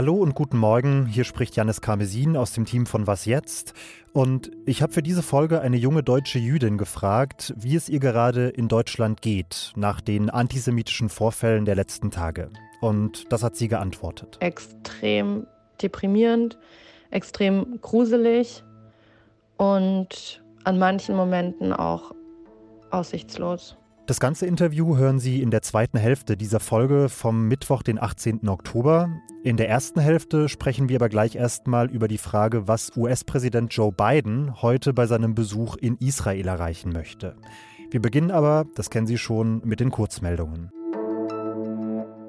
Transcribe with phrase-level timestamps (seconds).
[0.00, 3.74] Hallo und guten Morgen, hier spricht Janis Karmesin aus dem Team von Was jetzt?
[4.14, 8.48] Und ich habe für diese Folge eine junge deutsche Jüdin gefragt, wie es ihr gerade
[8.48, 12.48] in Deutschland geht nach den antisemitischen Vorfällen der letzten Tage.
[12.80, 14.38] Und das hat sie geantwortet.
[14.40, 15.46] Extrem
[15.82, 16.58] deprimierend,
[17.10, 18.64] extrem gruselig
[19.58, 22.14] und an manchen Momenten auch
[22.90, 23.76] aussichtslos.
[24.06, 28.48] Das ganze Interview hören Sie in der zweiten Hälfte dieser Folge vom Mittwoch, den 18.
[28.48, 29.08] Oktober.
[29.44, 33.92] In der ersten Hälfte sprechen wir aber gleich erstmal über die Frage, was US-Präsident Joe
[33.92, 37.36] Biden heute bei seinem Besuch in Israel erreichen möchte.
[37.90, 40.70] Wir beginnen aber, das kennen Sie schon, mit den Kurzmeldungen.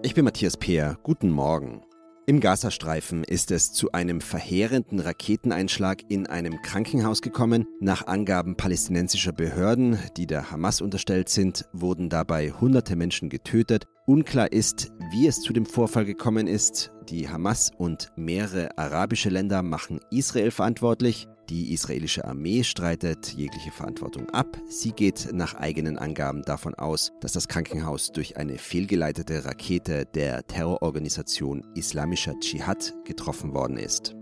[0.03, 0.97] Ich bin Matthias Peer.
[1.03, 1.81] Guten Morgen.
[2.31, 7.67] Im Gazastreifen ist es zu einem verheerenden Raketeneinschlag in einem Krankenhaus gekommen.
[7.81, 13.83] Nach Angaben palästinensischer Behörden, die der Hamas unterstellt sind, wurden dabei hunderte Menschen getötet.
[14.07, 16.93] Unklar ist, wie es zu dem Vorfall gekommen ist.
[17.09, 21.27] Die Hamas und mehrere arabische Länder machen Israel verantwortlich.
[21.51, 24.57] Die israelische Armee streitet jegliche Verantwortung ab.
[24.69, 30.47] Sie geht nach eigenen Angaben davon aus, dass das Krankenhaus durch eine fehlgeleitete Rakete der
[30.47, 34.15] Terrororganisation Islamischer Dschihad getroffen worden ist.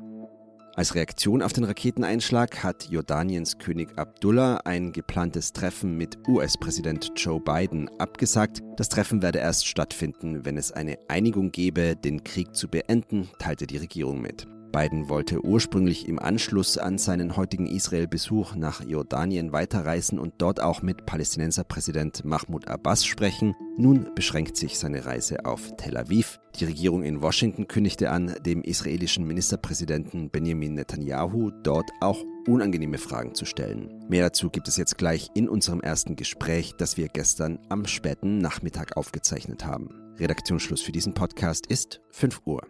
[0.73, 7.39] Als Reaktion auf den Raketeneinschlag hat Jordaniens König Abdullah ein geplantes Treffen mit US-Präsident Joe
[7.39, 8.63] Biden abgesagt.
[8.75, 13.67] Das Treffen werde erst stattfinden, wenn es eine Einigung gebe, den Krieg zu beenden, teilte
[13.67, 14.47] die Regierung mit.
[14.71, 20.81] Biden wollte ursprünglich im Anschluss an seinen heutigen Israel-Besuch nach Jordanien weiterreisen und dort auch
[20.81, 23.55] mit Palästinenserpräsident Mahmoud Abbas sprechen.
[23.77, 26.39] Nun beschränkt sich seine Reise auf Tel Aviv.
[26.59, 33.35] Die Regierung in Washington kündigte an, dem israelischen Ministerpräsidenten Benjamin Netanyahu dort auch unangenehme Fragen
[33.35, 34.05] zu stellen.
[34.09, 38.39] Mehr dazu gibt es jetzt gleich in unserem ersten Gespräch, das wir gestern am späten
[38.39, 39.89] Nachmittag aufgezeichnet haben.
[40.19, 42.61] Redaktionsschluss für diesen Podcast ist 5 Uhr.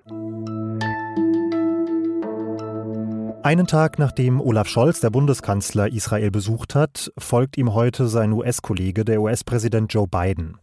[3.42, 9.06] Einen Tag nachdem Olaf Scholz, der Bundeskanzler, Israel besucht hat, folgt ihm heute sein US-Kollege,
[9.06, 10.58] der US-Präsident Joe Biden.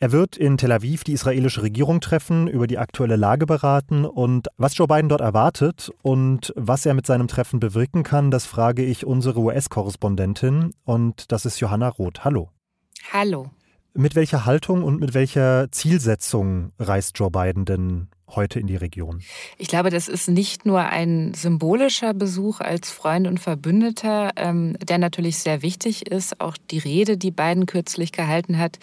[0.00, 4.48] Er wird in Tel Aviv die israelische Regierung treffen, über die aktuelle Lage beraten und
[4.58, 8.84] was Joe Biden dort erwartet und was er mit seinem Treffen bewirken kann, das frage
[8.84, 12.22] ich unsere US-Korrespondentin und das ist Johanna Roth.
[12.22, 12.50] Hallo.
[13.14, 13.50] Hallo.
[13.94, 19.20] Mit welcher Haltung und mit welcher Zielsetzung reist Joe Biden denn heute in die Region?
[19.58, 24.98] Ich glaube, das ist nicht nur ein symbolischer Besuch als Freund und Verbündeter, ähm, der
[24.98, 26.40] natürlich sehr wichtig ist.
[26.40, 28.78] Auch die Rede, die Biden kürzlich gehalten hat,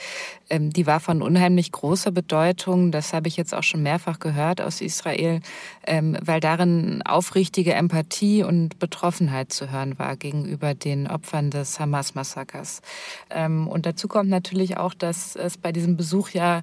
[0.49, 2.91] ähm, die war von unheimlich großer Bedeutung.
[2.91, 5.41] Das habe ich jetzt auch schon mehrfach gehört aus Israel,
[5.85, 12.81] ähm, weil darin aufrichtige Empathie und Betroffenheit zu hören war gegenüber den Opfern des Hamas-Massakers.
[13.29, 16.61] Ähm, und dazu kommt natürlich auch, dass es bei diesem Besuch ja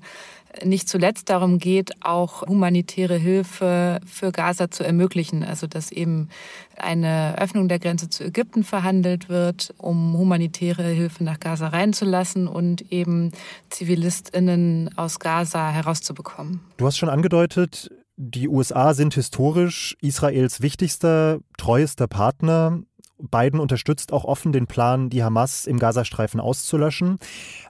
[0.62, 5.42] nicht zuletzt darum geht, auch humanitäre Hilfe für Gaza zu ermöglichen.
[5.42, 6.28] Also dass eben
[6.76, 12.92] eine Öffnung der Grenze zu Ägypten verhandelt wird, um humanitäre Hilfe nach Gaza reinzulassen und
[12.92, 13.32] eben
[13.70, 16.60] Zivilistinnen aus Gaza herauszubekommen.
[16.76, 22.80] Du hast schon angedeutet, die USA sind historisch Israels wichtigster, treuester Partner.
[23.18, 27.18] Biden unterstützt auch offen den Plan, die Hamas im Gazastreifen auszulöschen.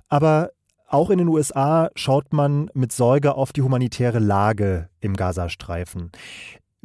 [0.09, 0.50] Aber
[0.94, 6.12] auch in den USA schaut man mit Sorge auf die humanitäre Lage im Gazastreifen.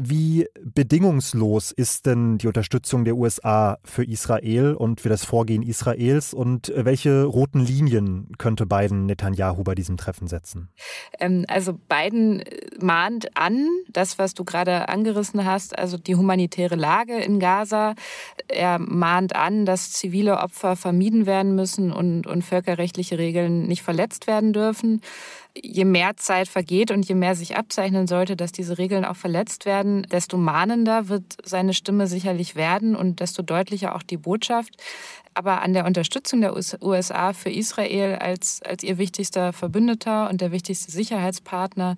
[0.02, 6.34] Wie bedingungslos ist denn die Unterstützung der USA für Israel und für das Vorgehen Israels
[6.34, 10.70] und welche roten Linien könnte Biden Netanyahu bei diesem Treffen setzen?
[11.20, 12.46] Ähm, also Biden
[12.80, 17.94] mahnt an, das, was du gerade angerissen hast, also die humanitäre Lage in Gaza.
[18.48, 24.28] Er mahnt an, dass zivile Opfer vermieden werden müssen und, und völkerrechtliche Regeln nicht verletzt
[24.28, 25.02] werden dürfen
[25.62, 29.66] je mehr Zeit vergeht und je mehr sich abzeichnen sollte, dass diese Regeln auch verletzt
[29.66, 34.76] werden, desto mahnender wird seine Stimme sicherlich werden und desto deutlicher auch die Botschaft
[35.40, 40.52] aber an der Unterstützung der USA für Israel als, als ihr wichtigster Verbündeter und der
[40.52, 41.96] wichtigste Sicherheitspartner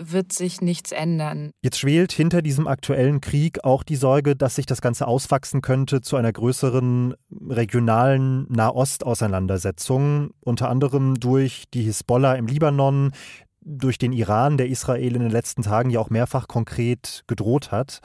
[0.00, 1.50] wird sich nichts ändern.
[1.62, 6.00] Jetzt schwelt hinter diesem aktuellen Krieg auch die Sorge, dass sich das Ganze auswachsen könnte
[6.00, 7.14] zu einer größeren
[7.48, 13.12] regionalen Nahost-Auseinandersetzung, unter anderem durch die Hisbollah im Libanon,
[13.60, 18.00] durch den Iran, der Israel in den letzten Tagen ja auch mehrfach konkret gedroht hat.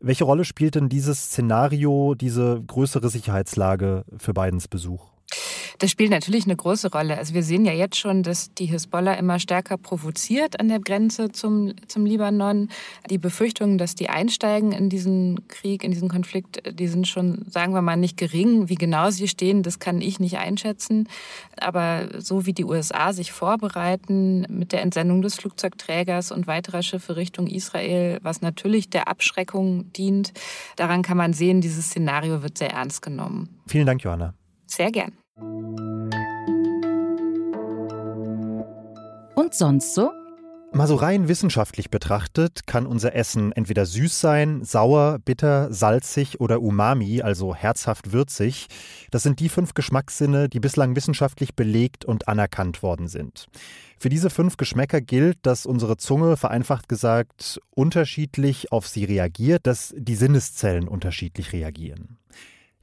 [0.00, 5.17] Welche Rolle spielt denn dieses Szenario, diese größere Sicherheitslage für Bidens Besuch?
[5.78, 7.16] Das spielt natürlich eine große Rolle.
[7.16, 11.30] Also wir sehen ja jetzt schon, dass die Hisbollah immer stärker provoziert an der Grenze
[11.30, 12.68] zum, zum Libanon.
[13.08, 17.74] Die Befürchtungen, dass die einsteigen in diesen Krieg, in diesen Konflikt, die sind schon, sagen
[17.74, 18.68] wir mal, nicht gering.
[18.68, 21.08] Wie genau sie stehen, das kann ich nicht einschätzen.
[21.60, 27.14] Aber so wie die USA sich vorbereiten mit der Entsendung des Flugzeugträgers und weiterer Schiffe
[27.14, 30.32] Richtung Israel, was natürlich der Abschreckung dient,
[30.74, 33.60] daran kann man sehen, dieses Szenario wird sehr ernst genommen.
[33.68, 34.34] Vielen Dank, Johanna.
[34.66, 35.12] Sehr gern.
[39.34, 40.10] Und sonst so?
[40.70, 46.60] Mal so rein wissenschaftlich betrachtet kann unser Essen entweder süß sein, sauer, bitter, salzig oder
[46.60, 48.66] umami, also herzhaft würzig.
[49.10, 53.46] Das sind die fünf Geschmackssinne, die bislang wissenschaftlich belegt und anerkannt worden sind.
[53.98, 59.94] Für diese fünf Geschmäcker gilt, dass unsere Zunge, vereinfacht gesagt, unterschiedlich auf sie reagiert, dass
[59.96, 62.17] die Sinneszellen unterschiedlich reagieren.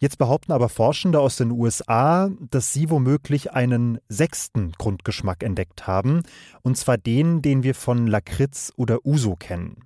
[0.06, 6.22] Jetzt behaupten aber Forschende aus den USA, dass sie womöglich einen sechsten Grundgeschmack entdeckt haben,
[6.62, 9.78] und zwar den, den wir von Lakritz oder Uso kennen.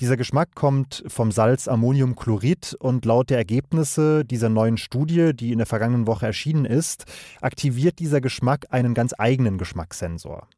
[0.00, 5.58] Dieser Geschmack kommt vom Salz Ammoniumchlorid und laut der Ergebnisse dieser neuen Studie, die in
[5.58, 7.04] der vergangenen Woche erschienen ist,
[7.40, 10.48] aktiviert dieser Geschmack einen ganz eigenen Geschmackssensor.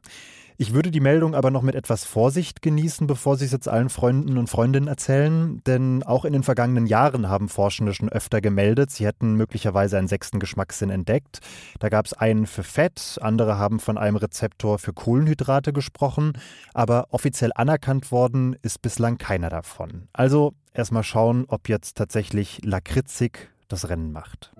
[0.59, 3.91] Ich würde die Meldung aber noch mit etwas Vorsicht genießen, bevor Sie es jetzt allen
[3.91, 8.91] Freunden und Freundinnen erzählen, denn auch in den vergangenen Jahren haben Forschende schon öfter gemeldet,
[8.91, 11.41] sie hätten möglicherweise einen sechsten Geschmackssinn entdeckt.
[11.79, 16.33] Da gab es einen für Fett, andere haben von einem Rezeptor für Kohlenhydrate gesprochen,
[16.73, 20.09] aber offiziell anerkannt worden ist bislang keiner davon.
[20.15, 24.53] Also erstmal schauen, ob jetzt tatsächlich lakritzig das Rennen macht.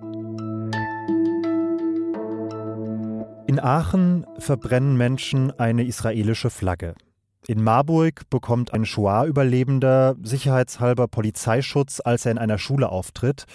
[3.57, 6.93] In Aachen verbrennen Menschen eine israelische Flagge.
[7.47, 13.45] In Marburg bekommt ein Shoah-Überlebender sicherheitshalber Polizeischutz, als er in einer Schule auftritt.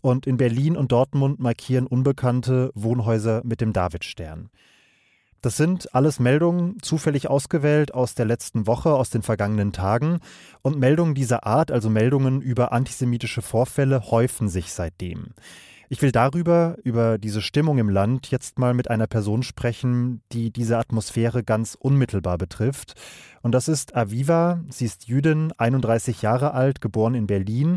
[0.00, 4.50] Und in Berlin und Dortmund markieren Unbekannte Wohnhäuser mit dem Davidstern.
[5.42, 10.18] Das sind alles Meldungen zufällig ausgewählt aus der letzten Woche, aus den vergangenen Tagen.
[10.62, 15.34] Und Meldungen dieser Art, also Meldungen über antisemitische Vorfälle, häufen sich seitdem.
[15.92, 20.50] Ich will darüber, über diese Stimmung im Land, jetzt mal mit einer Person sprechen, die
[20.50, 22.94] diese Atmosphäre ganz unmittelbar betrifft.
[23.42, 24.62] Und das ist Aviva.
[24.70, 27.76] Sie ist Jüdin, 31 Jahre alt, geboren in Berlin.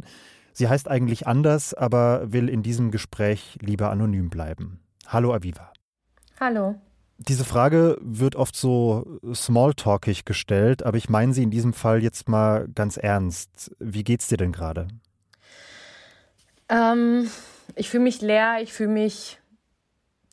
[0.54, 4.80] Sie heißt eigentlich anders, aber will in diesem Gespräch lieber anonym bleiben.
[5.08, 5.74] Hallo Aviva.
[6.40, 6.76] Hallo.
[7.18, 12.30] Diese Frage wird oft so smalltalkig gestellt, aber ich meine sie in diesem Fall jetzt
[12.30, 13.76] mal ganz ernst.
[13.80, 14.88] Wie geht's dir denn gerade?
[16.70, 17.30] Ähm,
[17.76, 19.40] ich fühle mich leer, ich fühle mich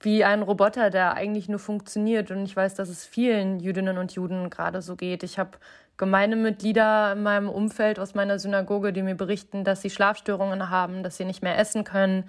[0.00, 2.31] wie ein Roboter, der eigentlich nur funktioniert.
[2.31, 5.23] Und ich weiß, dass es vielen Jüdinnen und Juden gerade so geht.
[5.23, 5.58] Ich habe
[5.96, 11.17] Gemeindemitglieder in meinem Umfeld aus meiner Synagoge, die mir berichten, dass sie Schlafstörungen haben, dass
[11.17, 12.29] sie nicht mehr essen können,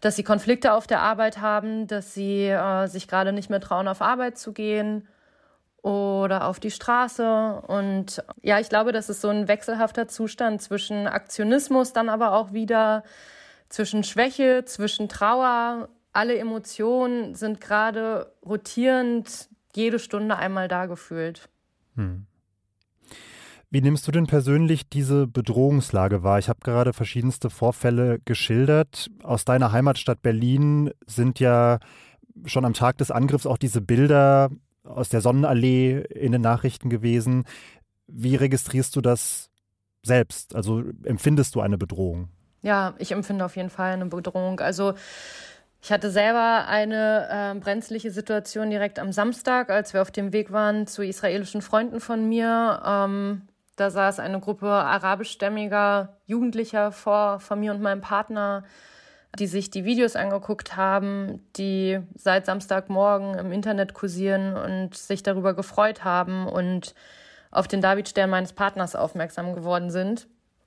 [0.00, 3.88] dass sie Konflikte auf der Arbeit haben, dass sie äh, sich gerade nicht mehr trauen,
[3.88, 5.08] auf Arbeit zu gehen
[5.82, 7.62] oder auf die Straße.
[7.66, 12.52] Und ja, ich glaube, das ist so ein wechselhafter Zustand zwischen Aktionismus, dann aber auch
[12.52, 13.02] wieder
[13.68, 15.88] zwischen Schwäche, zwischen Trauer.
[16.12, 21.48] Alle Emotionen sind gerade rotierend jede Stunde einmal da gefühlt.
[21.94, 22.26] Hm.
[23.72, 26.40] Wie nimmst du denn persönlich diese Bedrohungslage wahr?
[26.40, 29.08] Ich habe gerade verschiedenste Vorfälle geschildert.
[29.22, 31.78] Aus deiner Heimatstadt Berlin sind ja
[32.46, 34.50] schon am Tag des Angriffs auch diese Bilder
[34.94, 37.44] aus der Sonnenallee in den Nachrichten gewesen.
[38.06, 39.50] Wie registrierst du das
[40.02, 40.54] selbst?
[40.54, 42.28] Also empfindest du eine Bedrohung?
[42.62, 44.60] Ja, ich empfinde auf jeden Fall eine Bedrohung.
[44.60, 44.94] Also
[45.82, 50.52] ich hatte selber eine äh, brenzliche Situation direkt am Samstag, als wir auf dem Weg
[50.52, 52.82] waren zu israelischen Freunden von mir.
[52.84, 53.42] Ähm,
[53.76, 58.62] da saß eine Gruppe arabischstämmiger Jugendlicher vor, vor mir und meinem Partner,
[59.38, 65.54] die sich die Videos angeguckt haben, die seit Samstagmorgen im Internet kursieren und sich darüber
[65.54, 66.94] gefreut haben und
[67.50, 70.26] auf den Davidstern meines Partners aufmerksam geworden sind.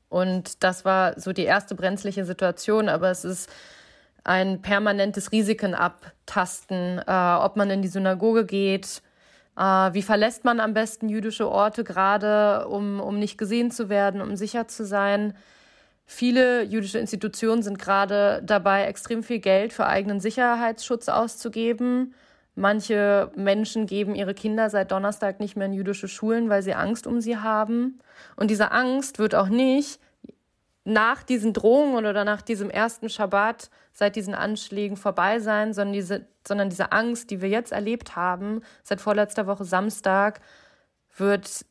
[0.10, 3.50] Und das war so die erste brenzliche Situation, aber es ist
[4.24, 9.02] ein permanentes Risiken abtasten, äh, ob man in die Synagoge geht,
[9.58, 14.22] äh, wie verlässt man am besten jüdische Orte gerade, um, um nicht gesehen zu werden,
[14.22, 15.34] um sicher zu sein.
[16.16, 22.14] Viele jüdische Institutionen sind gerade dabei, extrem viel Geld für eigenen Sicherheitsschutz auszugeben.
[22.54, 27.08] Manche Menschen geben ihre Kinder seit Donnerstag nicht mehr in jüdische Schulen, weil sie Angst
[27.08, 28.00] um sie haben.
[28.36, 30.00] Und diese Angst wird auch nicht
[30.84, 36.28] nach diesen Drohungen oder nach diesem ersten Schabbat seit diesen Anschlägen vorbei sein, sondern diese,
[36.48, 40.42] sondern diese Angst, die wir jetzt erlebt haben, seit vorletzter Woche Samstag,
[41.18, 41.66] wird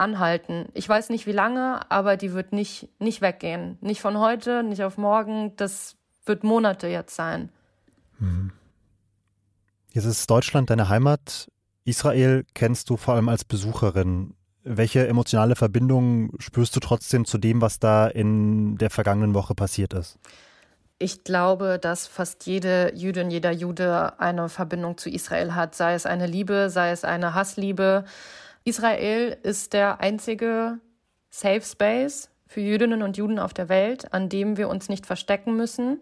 [0.00, 0.66] anhalten.
[0.74, 3.78] Ich weiß nicht wie lange, aber die wird nicht, nicht weggehen.
[3.80, 5.54] Nicht von heute, nicht auf morgen.
[5.56, 7.50] Das wird Monate jetzt sein.
[8.18, 8.52] Mhm.
[9.92, 11.48] Jetzt ist Deutschland deine Heimat.
[11.84, 14.34] Israel kennst du vor allem als Besucherin.
[14.62, 19.94] Welche emotionale Verbindung spürst du trotzdem zu dem, was da in der vergangenen Woche passiert
[19.94, 20.18] ist?
[20.98, 26.06] Ich glaube, dass fast jede Jüdin, jeder Jude eine Verbindung zu Israel hat, sei es
[26.06, 28.04] eine Liebe, sei es eine Hassliebe.
[28.68, 30.78] Israel ist der einzige
[31.30, 35.56] Safe Space für Jüdinnen und Juden auf der Welt, an dem wir uns nicht verstecken
[35.56, 36.00] müssen,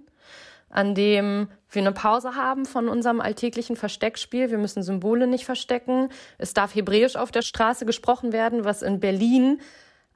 [0.69, 4.51] an dem wir eine Pause haben von unserem alltäglichen Versteckspiel.
[4.51, 6.09] Wir müssen Symbole nicht verstecken.
[6.39, 9.61] Es darf Hebräisch auf der Straße gesprochen werden, was in Berlin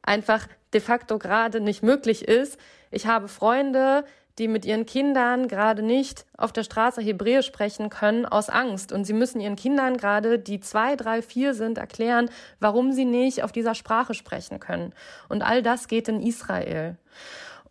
[0.02, 2.58] einfach de facto gerade nicht möglich ist.
[2.90, 4.04] Ich habe Freunde,
[4.40, 8.90] die mit ihren Kindern gerade nicht auf der Straße Hebräisch sprechen können aus Angst.
[8.90, 13.44] Und sie müssen ihren Kindern gerade, die zwei, drei, vier sind, erklären, warum sie nicht
[13.44, 14.94] auf dieser Sprache sprechen können.
[15.28, 16.96] Und all das geht in Israel.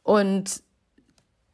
[0.04, 0.62] Und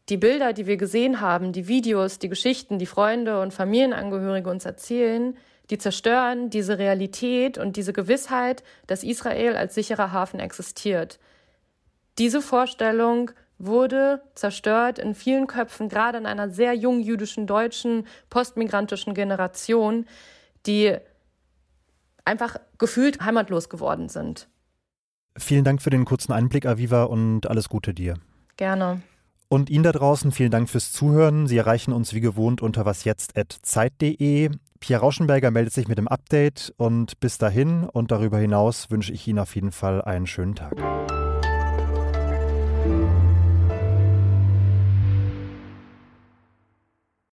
[0.10, 4.66] die Bilder, die wir gesehen haben, die Videos, die Geschichten, die Freunde und Familienangehörige uns
[4.66, 5.36] erzählen,
[5.70, 11.20] die zerstören diese Realität und diese Gewissheit, dass Israel als sicherer Hafen existiert.
[12.18, 19.14] Diese Vorstellung wurde zerstört in vielen Köpfen, gerade in einer sehr jungen jüdischen, deutschen, postmigrantischen
[19.14, 20.06] Generation,
[20.66, 20.98] die
[22.26, 24.48] einfach gefühlt heimatlos geworden sind.
[25.38, 28.16] Vielen Dank für den kurzen Einblick, Aviva, und alles Gute dir.
[28.58, 29.02] Gerne.
[29.48, 31.48] Und Ihnen da draußen vielen Dank fürs Zuhören.
[31.48, 34.50] Sie erreichen uns wie gewohnt unter wasjetzt.zeit.de.
[34.80, 39.28] Pierre Rauschenberger meldet sich mit dem Update und bis dahin und darüber hinaus wünsche ich
[39.28, 41.25] Ihnen auf jeden Fall einen schönen Tag.